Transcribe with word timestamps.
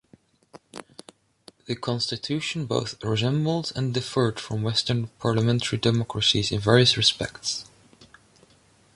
The 1.67 1.75
constitution 1.75 2.65
both 2.65 3.03
resembled 3.03 3.71
and 3.75 3.93
differed 3.93 4.39
from 4.39 4.63
Western 4.63 5.09
parliamentary 5.19 5.77
democracies 5.77 6.51
in 6.51 6.59
various 6.59 6.97
respects. 6.97 7.65